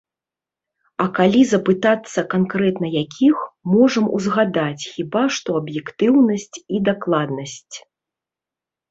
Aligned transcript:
А 1.03 1.05
калі 1.17 1.41
запытацца 1.49 2.19
канкрэтна 2.33 2.87
якіх, 3.03 3.35
можам 3.73 4.05
узгадаць 4.19 4.83
хіба 4.93 5.21
што 5.35 5.49
аб'ектыўнасць 5.59 6.57
і 6.79 6.81
дакладнасць. 6.89 7.77